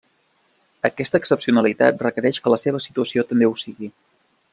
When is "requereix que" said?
2.05-2.53